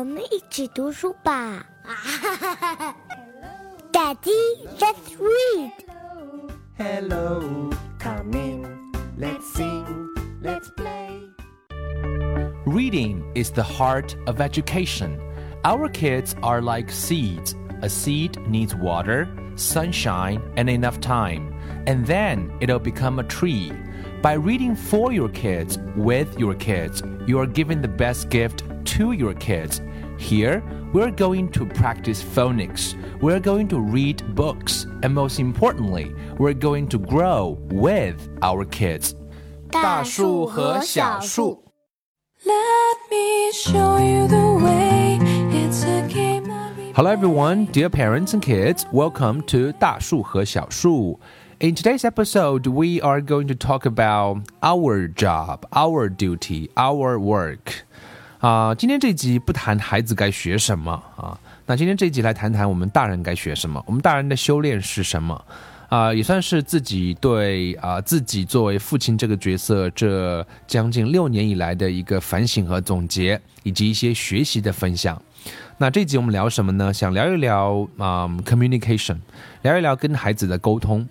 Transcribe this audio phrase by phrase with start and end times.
[0.00, 1.64] 我们一起读书吧。
[3.92, 5.72] Daddy, let's read.
[6.76, 8.92] Hello, come in.
[9.18, 10.08] Let's sing.
[10.42, 11.30] Let's play.
[12.66, 15.18] Reading is the heart of education.
[15.64, 17.54] Our kids are like seeds.
[17.82, 21.54] A seed needs water, sunshine, and enough time,
[21.86, 23.72] and then it'll become a tree.
[24.22, 28.64] By reading for your kids, with your kids, you are giving the best gift
[28.96, 29.80] to your kids.
[30.20, 32.94] Here, we're going to practice phonics.
[33.20, 34.86] We're going to read books.
[35.02, 39.14] And most importantly, we're going to grow with our kids.
[39.70, 41.64] 大树和小树。
[42.44, 45.18] Let me show you the way.
[45.52, 48.84] It's a game that we Hello, everyone, dear parents and kids.
[48.92, 51.18] Welcome to 大树和小树.
[51.58, 57.86] In today's episode, we are going to talk about our job, our duty, our work.
[58.41, 65.39] 啊、今天这集不谈孩子该学什么啊，那今天这集来谈谈我们大人该学什么，我们大人的修炼是什么
[65.89, 75.21] 啊、也算是自己对啊、自己作为父亲这个角色这将近六年以来的一个反省和总结，以及一些学习的分享。
[75.77, 76.91] 那这集我们聊什么呢？
[76.91, 79.17] 想聊一聊啊、communication，
[79.61, 81.07] 聊一聊跟孩子的沟通。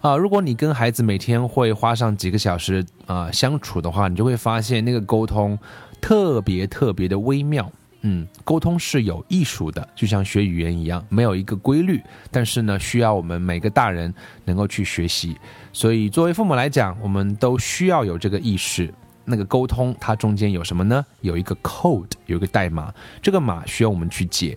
[0.00, 5.58] 啊、如果你跟孩子每天会花上几个小时啊、相处的话，你就会发现那个沟通
[6.00, 7.70] 特别特别的微妙。
[8.02, 15.36] 嗯，沟通是有艺术的，就像学语言一样，没有一个规律，但是呢，需要我们每个大人能够去学习。
[15.72, 18.92] 所以，作为父母来讲，我们都需要有这个意识。
[19.24, 21.04] 那个沟通它中间有什么呢？
[21.20, 24.56] 有一个 code，有一个代码，这个码需要我们去解。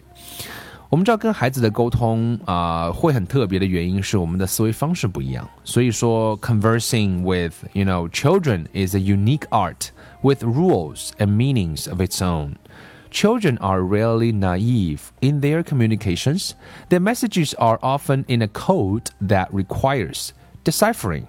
[0.89, 5.49] 我们知道跟孩子的沟通啊、会很特别的原因是我们的思维方式不一样。
[5.65, 9.89] 所以说，conversing with you know children is a unique art
[10.23, 12.55] with rules and meanings of its own.
[13.11, 16.53] Children are rarely naive in their communications.
[16.89, 20.31] Their messages are often in a code that requires
[20.65, 21.25] deciphering.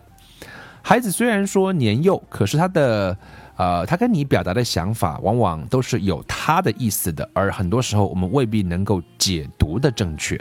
[0.81, 3.17] 孩子虽然说年幼，可是他的
[3.60, 10.34] 呃，他跟你表达的想法往往都是有他的意思的，而很多时候我们未必能够解读的正确。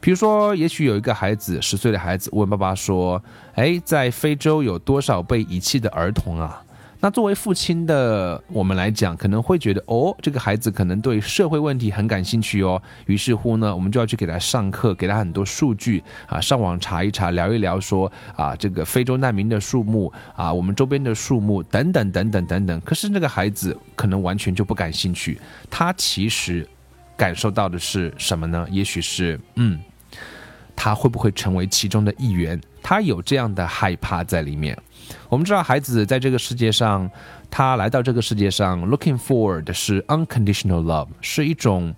[0.00, 3.22] 比如说，也许有一个孩子，十岁的孩子问爸爸说
[3.56, 6.62] ：“哎，在非洲有多少被遗弃的儿童啊？”
[7.02, 12.80] 那作为父亲的我们来讲，可能会觉得哦，这个孩子可能对社会问题很感兴趣哦。
[13.06, 22.80] 于是乎呢，我们就要去给他上课，给他很多数据啊，上网查一查，聊一聊说啊，这个非洲难民的数目啊，我们周边的数目等等等等等等。
[22.82, 25.40] 可是那个孩子可能完全就不感兴趣，
[25.70, 26.68] 他其实
[27.16, 28.66] 感受到的是什么呢？
[28.70, 29.80] 也许是嗯。
[30.82, 32.58] 他会不会成为其中的一员？
[32.90, 34.76] 他有这样的害怕在里面。
[35.28, 37.08] 我们知道，孩子在这个世界上，
[37.48, 41.94] 他来到这个世界上，looking for 的是 unconditional love，是一种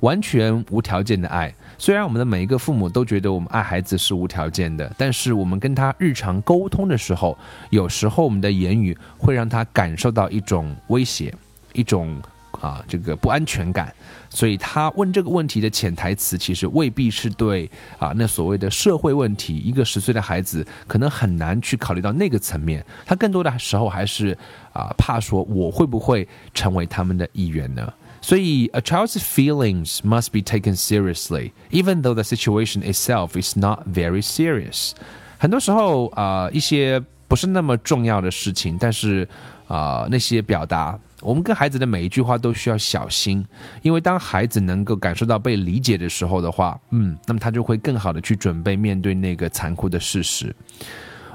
[0.00, 1.54] 完全无条件的爱。
[1.76, 7.36] 虽然我们的每一个父母都觉得我们爱孩子是无条件的，但是我们跟他日常沟通的时候，
[7.68, 11.34] 有时候我们的言语会让他感受到一种威胁，
[11.74, 12.18] 一种
[12.60, 13.92] 啊这个不安全感。
[14.28, 19.56] 所以他问这个问题的潜台词，其实未必是对啊那所谓的社会问题。
[19.56, 24.36] 一个十岁的孩子可能很难去考虑到那个层面，他更多的时候还是
[24.72, 27.92] 啊怕说我会不会成为他们的一员呢？
[28.22, 34.92] 所以，a child's feelings must be taken seriously, even though the situation itself is not very serious.
[35.38, 39.26] 很多时候啊、一些不是那么重要的事情，但是
[39.68, 43.45] 啊、那些表达，我们跟孩子的每一句话都需要小心，
[43.81, 50.55] 因为当孩子能够感受到被理解的时候的话，嗯，那么他就会更好的去准备面对那个残酷的事实。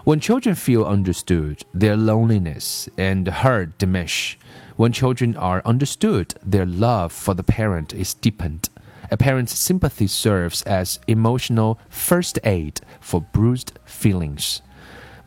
[0.05, 4.35] When children feel understood, their loneliness and hurt diminish.
[4.77, 8.65] When children are understood, their love for the parent is deepened.
[9.11, 14.63] A parent's sympathy serves as emotional first aid for bruised feelings.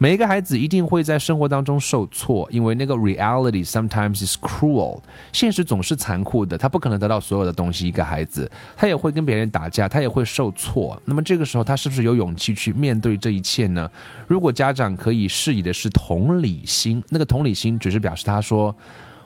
[0.01, 5.01] 每一个孩子一定会在生活当中受挫，因为那个 reality sometimes is cruel，
[5.33, 7.89] 现实总是残酷的，他不可能得到所有的东西。
[7.89, 11.01] 一个孩子，他也会跟别人打架，他也会受挫。
[11.05, 13.91] 那么这个时候，他是不是有勇气去面对这一切呢？
[14.29, 18.75] 如果家长可以示意的是同理心，那个同理心只是表示他说：“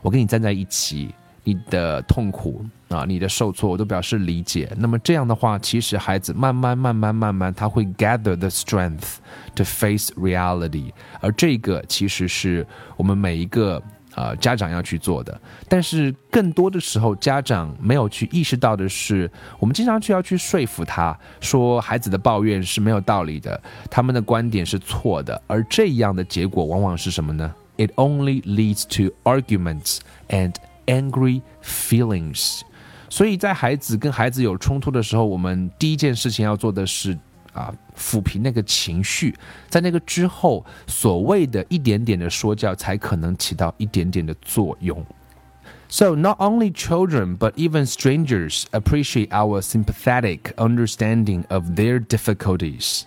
[0.00, 1.14] 我跟你站在一起。”
[1.44, 2.64] 你的痛苦
[2.94, 4.70] 啊，你的受挫，我都表示理解。
[4.78, 9.16] 那么这样的话，其实孩子慢慢、慢慢、慢慢，他会 gather the strength
[9.54, 12.66] to face reality，而这个其实是
[12.96, 13.82] 我们每一个
[14.14, 15.40] 呃家长要去做的。
[15.68, 23.60] 但是更多的时候，家长没有去意识到的是，我们经常去要去说服他，说孩子的抱怨是没有道理的，
[23.90, 29.98] 他们的观点是错的，而这样的结果往往是什么呢？It only leads to arguments
[30.28, 30.54] and
[30.86, 32.60] angry feelings。
[33.12, 37.14] 所以在孩子跟孩子有冲突的时候，我们第一件事情要做的是
[37.52, 39.34] 啊，抚平那个情绪，
[39.68, 45.04] 在那个之后，所谓的一点点的说教才可能起到一点点的作用。
[45.90, 53.02] So not only children but even strangers appreciate our sympathetic understanding of their difficulties.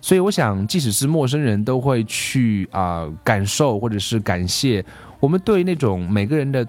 [0.00, 4.84] 所以我想，即使是陌生人都会去啊、感受或者是感谢
[5.18, 6.64] 我们对那种每个人的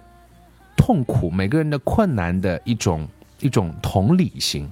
[0.79, 3.05] 痛苦、每个人的困难的一种
[3.41, 4.71] 一种同理心。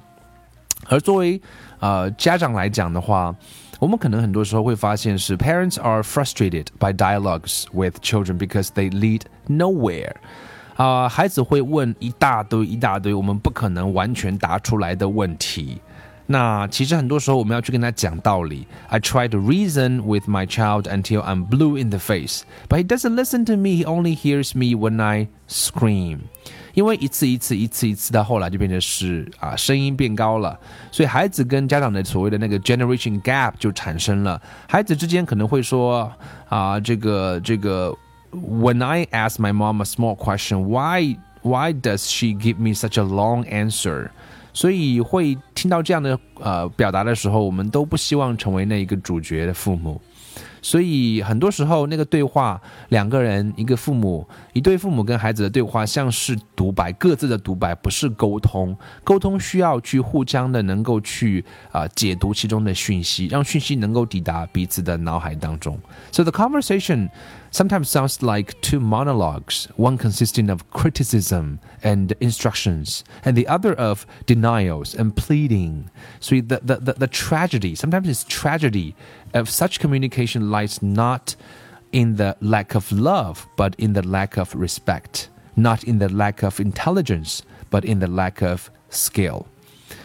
[0.87, 1.39] 而作为
[1.79, 3.35] 呃家长来讲的话，
[3.77, 10.13] 我们可能很多时候会发现是 parents are frustrated by dialogues with children because they lead nowhere。
[10.77, 15.81] 啊、孩子会问一大堆一大堆我们不可能完全答出来的问题。
[16.26, 18.66] 那其实很多时候我们要去跟他讲道理。
[18.88, 23.14] I try to reason with my child until I'm blue in the face, but he doesn't
[23.16, 23.82] listen to me.
[23.82, 26.20] He only hears me when I scream.
[26.74, 30.58] 因为一次一次一次一次到后来就变成是啊声音变高了，
[30.90, 34.40] 所以孩子跟家长的所谓的那个 generation gap 就产生了。
[34.66, 36.10] 孩子之间可能会说
[36.48, 37.94] 啊这个这个
[38.32, 42.96] When I ask my mom a small question, why why does she give me such
[42.96, 44.08] a long answer?
[44.57, 50.01] 所以会听到这样的呃表达的时候，我们都不希望成为那一个主角的父母。
[50.63, 52.59] 所以很多时候，那个对话，
[52.89, 58.75] 两个人，一个父母，一对父母跟孩子的对话，像是独白，各自的独白，不是沟通。
[59.03, 65.77] 沟通需要去互相的能够去啊、解读其中的讯息，让讯息能够抵达彼此的脑海当中。
[66.11, 67.09] So the conversation
[67.56, 74.06] sometimes sounds like two monologues, one consisting of criticism and instructions, and the other of
[74.26, 75.90] denials and pleading.
[76.20, 78.94] So the, the, the, the tragedy, sometimes it's tragedy
[79.34, 81.36] of such communication lies not
[81.92, 86.42] in the lack of love, but in the lack of respect, not in the lack
[86.42, 89.46] of intelligence, but in the lack of skill.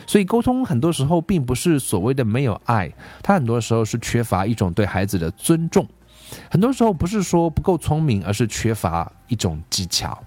[0.05, 5.87] 所以沟通很多时候并不是所谓的没有爱，它很多时候是缺乏一种对孩子的尊重。
[6.49, 10.23] 很多时候不是说不够聪明，而是缺乏一种技巧。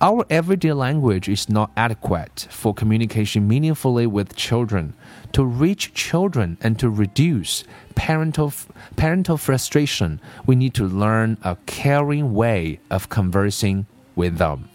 [0.00, 4.92] Our everyday language is not adequate for communication meaningfully with children.
[5.32, 7.64] To reach children and to reduce
[7.96, 8.52] parental
[8.96, 14.68] parental frustration, we need to learn a caring way of conversing with them.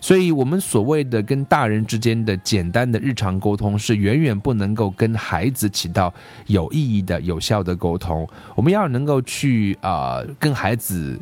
[0.00, 6.12] 所以，我们所谓的跟大人之间的简单的日常沟通，是远远不能够跟孩子起到
[6.46, 8.28] 有意义的、有效的沟通。
[8.54, 11.18] 我们要能够去啊、呃跟孩子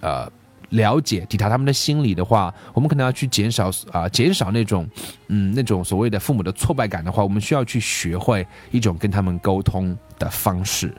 [0.00, 0.30] 呃
[0.68, 4.88] 了解、抵达他们的心理的话，我们可能要去减少啊、减少那种
[5.28, 10.94] 嗯那种所谓的父母的挫败感的话，我们需要去学会一种跟他们沟通的方式。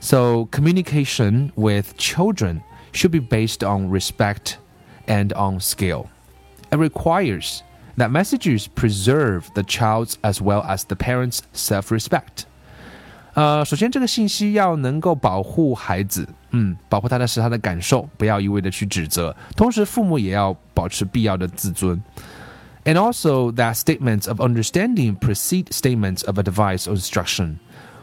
[0.00, 2.60] So communication with children
[2.92, 4.56] should be based on respect
[5.06, 6.06] and on skill.
[6.71, 7.59] It requires
[7.97, 12.45] that messages preserve the child's as well as the parent's self-respect.
[13.35, 19.35] 呃，首先这个信息要能够保护孩子，嗯，保护他的是他的感受，不要一味的去指责。
[19.55, 22.01] 同时，父母也要保持必要的自尊。
[22.85, 27.55] And also that statements of understanding precede statements of advice or instruction.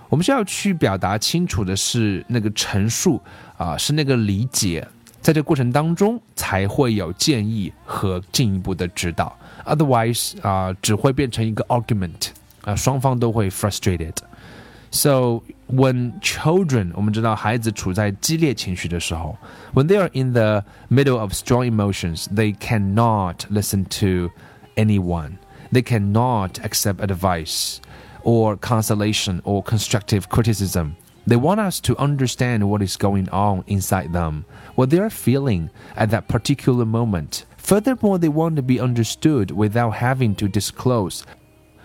[0.08, 3.20] 我们需要去表达清楚的是那个陈述
[3.56, 4.88] 啊、是那个理解，
[5.24, 9.36] 在这个过程当中才会有建议和进一步的指导。
[9.66, 12.28] Otherwise 啊、只会变成一个 argument
[12.62, 19.36] 啊、双方都会 frustrated。So when children，我们知道孩子处在激烈情绪的时候，
[19.72, 24.32] when they are in the middle of strong emotions, they cannot listen to
[24.74, 25.34] anyone.
[25.70, 27.76] They cannot accept advice
[28.24, 30.94] or consolation or constructive criticism.
[31.26, 35.70] They want us to understand what is going on inside them, what they are feeling
[35.94, 37.44] at that particular moment.
[37.56, 41.24] Furthermore, they want to be understood without having to disclose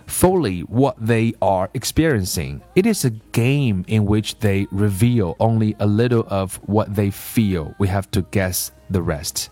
[0.07, 2.61] fully what they are experiencing.
[2.75, 7.75] It is a game in which they reveal only a little of what they feel.
[7.77, 9.49] We have to guess the rest.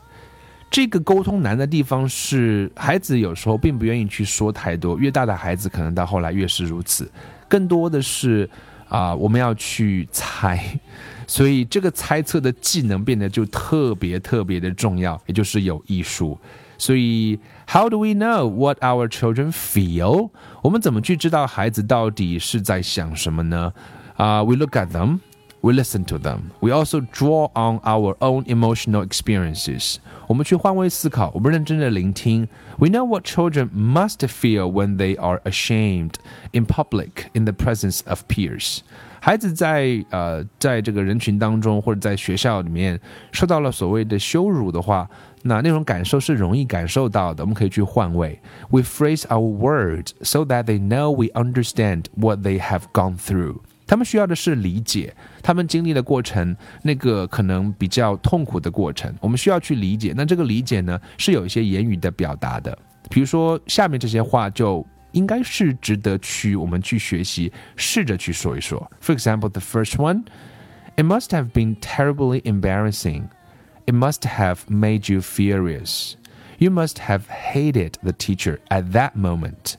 [0.71, 7.11] 这个沟通难的地方是，孩子有时候并不愿意去说太多，越大的孩子可能到后来越是如此。
[7.47, 8.49] 更多的是
[8.87, 10.79] 啊、我们要去猜，
[11.25, 16.37] 所以这个猜测的技能变得就特别特别的重要，也就是有艺术。
[16.77, 20.29] 所以，How do we know what our children feel？
[20.61, 23.73] 我们怎么去知道孩子到底是在想什么呢？
[24.15, 25.19] 啊、w e look at them
[25.61, 26.51] we listen to them.
[26.59, 29.97] We also draw on our own emotional experiences.
[30.27, 32.47] 我们去换位思考，我们认真的聆听。
[32.77, 36.15] We know what children must feel when they are ashamed
[36.51, 38.79] in public in the presence of peers.
[39.21, 42.99] 孩子在呃在这个人群当中或者在学校里面
[43.31, 45.09] 受到了所谓的羞辱的话，
[45.43, 47.41] 那那种感受是容易感受到的。
[47.41, 48.37] 我们可以去换位。
[48.69, 53.59] We phrase our words so that they know we understand what they have gone through.
[53.87, 60.13] 他们需要的是理解，他们经历的过程，那个可能比较痛苦的过程，我们需要去理解。
[60.15, 62.77] 那这个理解呢，是有一些言语的表达的。
[63.09, 68.89] 比如说下面这些话，就应该是值得去我们去学习，试着去说一说。
[69.01, 70.23] For example, the first one,
[70.95, 73.25] it must have been terribly embarrassing.
[73.85, 76.13] It must have made you furious.
[76.57, 79.75] You must have hated the teacher at that moment.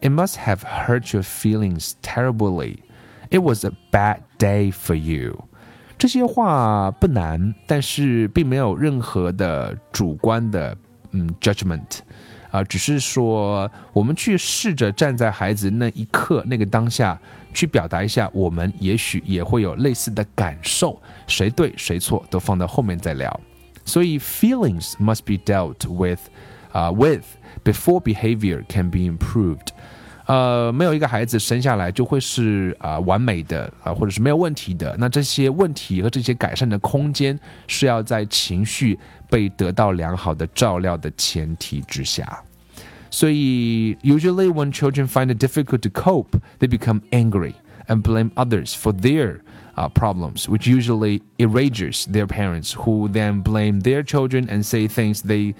[0.00, 2.84] It must have hurt your feelings terribly.
[3.30, 5.44] It was a bad day for you.
[5.98, 10.76] 这些话不难，但是并没有任何的主观的
[11.12, 12.00] 嗯 judgment
[12.50, 17.18] 啊、只是说我们去试着站在孩子那一刻那个当下
[17.54, 23.40] 去表达一下，我们也许也会有类似的感受，谁对谁错都放到后面再聊。
[23.86, 26.20] 所以 feelings must be dealt with
[26.72, 27.24] 啊、with
[27.64, 29.68] before behavior can be improved。
[30.26, 34.94] 呃，没有一个孩子生下来就会是啊、完美的啊、或者是没有问题的。
[34.98, 42.42] 那这些问题和这些改善的空间是要在情绪被得到良好的照料的前提之下。
[43.10, 47.54] 所以，usually when children find it difficult to cope, they become angry
[47.88, 49.40] and blame others for their
[49.74, 55.22] uh, problems, which usually enrages their parents, who then blame their children and say things
[55.22, 55.54] they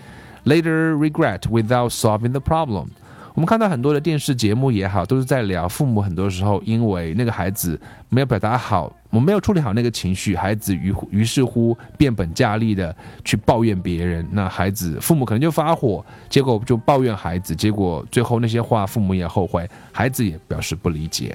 [0.44, 2.92] later regret without solving the problem.
[3.36, 21.34] 我们看到很多的电视节目也好，都是在聊父母很多时候因为那个孩子没有表达好，我没有处理好那个情绪，孩子于于是乎变本加厉的去抱怨别人，那孩子父母可能就发火，结果就抱怨孩子，结果最后那些话父母也后悔，孩子也表示不理解。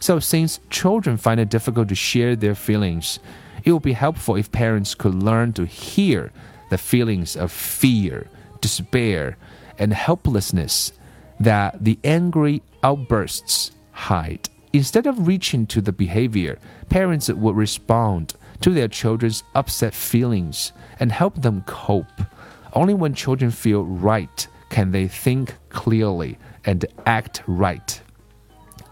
[0.00, 3.16] So since children find it difficult to share their feelings,
[3.64, 6.30] it would be helpful if parents could learn to hear
[6.68, 8.24] the feelings of fear,
[8.60, 9.36] despair,
[9.78, 10.90] and helplessness
[11.39, 14.49] that the angry outbursts hide.
[14.73, 21.11] Instead of reaching to the behavior, parents would respond to their children's upset feelings and
[21.11, 22.21] help them cope.
[22.73, 28.01] Only when children feel right can they think clearly and act right.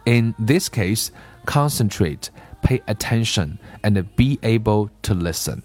[0.06, 1.12] In this case,
[1.46, 2.30] concentrate,
[2.62, 5.64] pay attention, and be able to listen.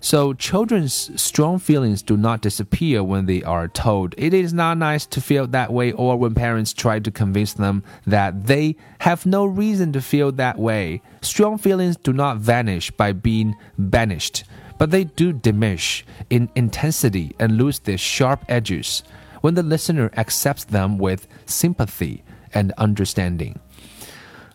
[0.00, 5.04] So, children's strong feelings do not disappear when they are told it is not nice
[5.06, 9.44] to feel that way, or when parents try to convince them that they have no
[9.44, 11.02] reason to feel that way.
[11.20, 14.44] Strong feelings do not vanish by being banished,
[14.78, 19.02] but they do diminish in intensity and lose their sharp edges
[19.40, 22.22] when the listener accepts them with sympathy
[22.54, 23.58] and understanding.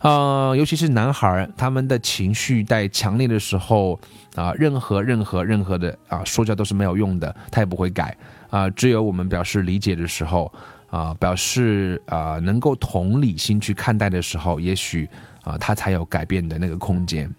[0.03, 3.97] 呃，尤其是男孩，他们的情绪在强烈的时候
[4.35, 8.15] 啊、任何任何任何的啊、说教都是没有用的，他也不会改
[8.49, 10.51] 啊、只有我们表示理解的时候
[10.89, 15.09] 啊、表示啊、能够同理心去看待的时候，也许
[15.43, 17.33] 啊、他才有改变的那个空间。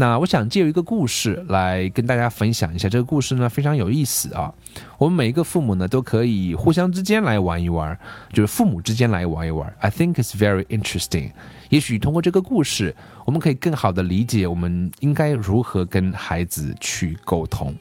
[0.00, 4.54] 那我想借由一个故事来跟大家分享一下，这个故事呢非常有意思啊。
[4.96, 7.98] 我们每一个父母呢都可以互相之间来玩一玩，
[8.32, 9.74] 就是父母之间来玩一玩。
[9.80, 11.32] I think it's very interesting。
[11.70, 17.74] 也许通过这个故事，我们可以更好的理解我们应该如何跟孩子去沟通。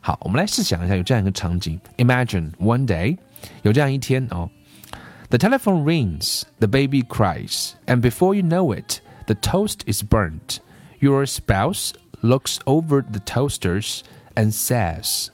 [0.00, 3.18] 好，我们来试想一下，有这样一个场景：Imagine one day，
[3.60, 4.48] 有这样一天哦
[5.28, 10.60] ，The telephone rings, the baby cries, and before you know it, the toast is burnt.
[11.00, 14.00] Your spouse looks over the toasters
[14.34, 15.28] and says.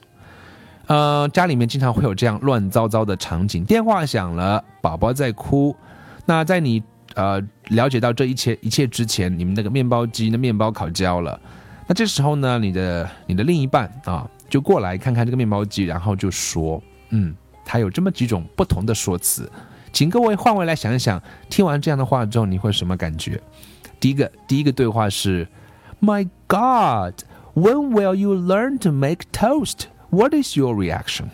[0.87, 3.65] 呃，家里面经常会有这样乱糟糟的场景。
[3.65, 5.75] 电话响了，宝宝在哭。
[6.25, 6.83] 那在你
[7.15, 11.39] 呃了解到这一切一切之前，你们那个面包机的面包烤焦了。
[11.87, 19.51] 那这时候呢，你的你的另一半啊，就过来看看这个面包机，然后就说，嗯，他有这么几种不同的说辞，
[19.91, 23.41] 请各位换位来想一想，听完这样的话之后，你会什么感觉？
[24.04, 25.46] 第一个第一个对话是，
[26.00, 27.14] My God,
[27.54, 29.84] when will you learn to make toast?
[30.10, 31.26] What is your reaction?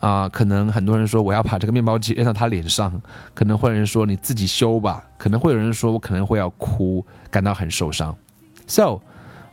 [0.00, 3.00] 啊、可能很多人说我要把这个面包机扔到他脸上，
[3.34, 8.16] 可能会有人说你自己修吧，可能会有人说我可能会要哭，感到很受伤。
[8.68, 9.00] So，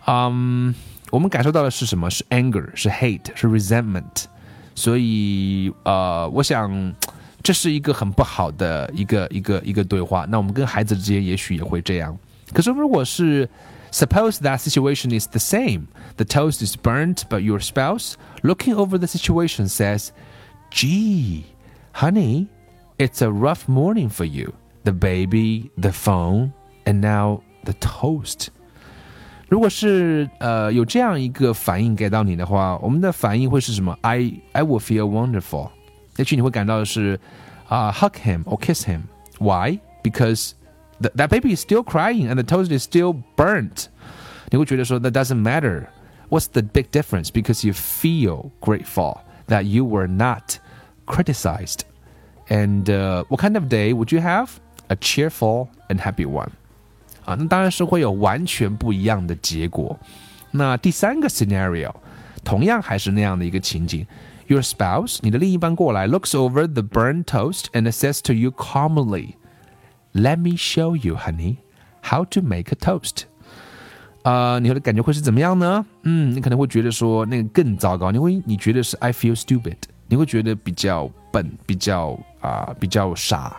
[0.06, 0.76] 嗯、
[1.10, 2.10] 我们感受到的是什么？
[2.12, 4.26] 是 anger，是 hate，是 resentment。
[4.76, 6.94] 所以呃，我想
[7.42, 10.26] 这是一个很不好的一个一个一个对话。
[10.30, 12.18] 那我们跟孩子之间也许也会这样。
[12.54, 13.48] 可是如果是
[13.92, 15.86] Suppose that situation is the same.
[16.18, 20.10] The toast is burnt, but your spouse, looking over the situation, says,
[20.72, 21.44] Gee,
[21.92, 22.48] honey,
[22.98, 24.54] it's a rough morning for you.
[24.84, 26.54] The baby, the phone,
[26.88, 28.48] and now the toast.
[29.48, 33.96] 如果是呃有这样一个反应给到你的话，我们的反应会是什么？
[34.02, 35.70] I I will feel wonderful。
[36.18, 37.20] 也许你会感到的是
[37.68, 39.80] 啊、hug him or kiss him。Why?
[40.04, 40.52] Because
[41.02, 43.88] th that baby is still crying and the toast is still burnt。
[44.50, 47.30] 你会觉得说 that doesn't matter。What's the big difference?
[47.32, 50.58] Because you feel grateful that you were not
[51.06, 51.82] criticized.
[52.48, 54.60] And uh, what kind of day would you have?
[54.90, 56.50] A cheerful and happy one.
[57.26, 59.98] 啊，那当然是会有完全不一样的结果。
[60.52, 61.94] 那第三个 scenario，
[62.44, 64.06] 同样还是那样的一个情景。
[64.48, 69.36] Your spouse，你的另一半过来，looks over the burnt toast and says to you calmly,
[70.14, 71.58] "Let me show you, honey,
[72.04, 73.24] how to make a toast."
[74.24, 75.86] 呃，你的感觉会是怎么样呢？
[76.04, 83.58] 嗯，你可能会觉得说那个更糟糕，你会你觉得是 I feel stupid，你会觉得比较笨，比较啊、比较傻。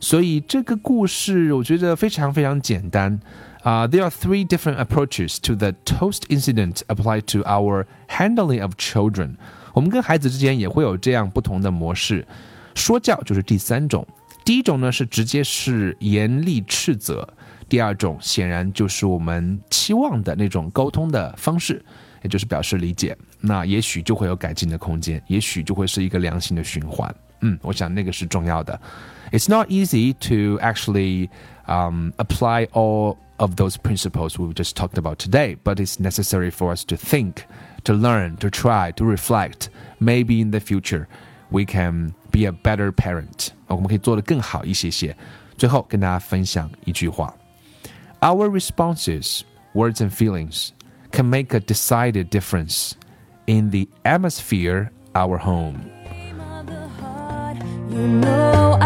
[0.00, 3.18] 所以这个故事我觉得非常非常简单
[3.62, 9.36] 啊、there are three different approaches to the toast incident applied to our handling of children。
[9.72, 12.26] 我们跟孩子之间也会有这样不同的模式。
[12.74, 14.06] 说教就是第三种，
[14.44, 17.28] 第一种呢是直接是严厉斥责，
[17.68, 21.84] 第二种显然就是我们期望的那种沟通的方式，
[22.22, 23.16] 也就是表示理解。
[23.40, 27.14] 那也许就会有改进的空间，也许就会是一个良性的循环。
[27.40, 28.80] 嗯，我想那个是重要的。
[29.30, 31.28] It's not easy to actually
[31.66, 36.74] um, apply all of those principles we've just talked about today, but it's necessary for
[36.74, 37.42] us to think,
[37.84, 39.68] to learn, to try, to reflect.
[40.00, 41.06] Maybe in the future,
[41.50, 43.50] we can be a better parent.
[43.66, 45.16] 我们可以做得更好一些些。
[45.56, 47.34] 最后跟大家分享一句话：
[48.20, 49.42] Our responses,
[49.72, 50.70] words, and feelings
[51.12, 52.92] can make a decided difference
[53.46, 55.90] in the atmosphere our home.
[57.90, 58.76] You know